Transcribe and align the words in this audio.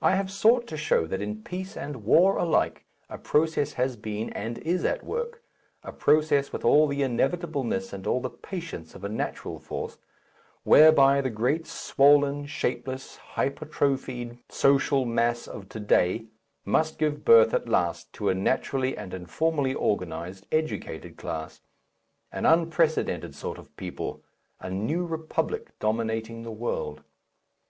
I 0.00 0.14
have 0.14 0.30
sought 0.32 0.66
to 0.68 0.76
show 0.78 1.06
that 1.06 1.20
in 1.20 1.42
peace 1.42 1.76
and 1.76 2.02
war 2.04 2.38
alike 2.38 2.86
a 3.10 3.18
process 3.18 3.74
has 3.74 3.94
been 3.94 4.30
and 4.30 4.56
is 4.56 4.86
at 4.86 5.04
work, 5.04 5.42
a 5.82 5.92
process 5.92 6.50
with 6.50 6.64
all 6.64 6.86
the 6.86 7.02
inevitableness 7.02 7.92
and 7.92 8.06
all 8.06 8.22
the 8.22 8.30
patience 8.30 8.94
of 8.94 9.04
a 9.04 9.08
natural 9.10 9.58
force, 9.58 9.98
whereby 10.62 11.20
the 11.20 11.28
great 11.28 11.66
swollen, 11.66 12.46
shapeless, 12.46 13.16
hypertrophied 13.18 14.38
social 14.48 15.04
mass 15.04 15.46
of 15.46 15.68
to 15.68 15.78
day 15.78 16.24
must 16.64 16.98
give 16.98 17.22
birth 17.26 17.52
at 17.52 17.68
last 17.68 18.14
to 18.14 18.30
a 18.30 18.34
naturally 18.34 18.96
and 18.96 19.12
informally 19.12 19.74
organized, 19.74 20.46
educated 20.52 21.18
class, 21.18 21.60
an 22.32 22.46
unprecedented 22.46 23.34
sort 23.34 23.58
of 23.58 23.76
people, 23.76 24.24
a 24.60 24.70
New 24.70 25.04
Republic 25.04 25.78
dominating 25.80 26.44
the 26.44 26.50
world. 26.50 27.02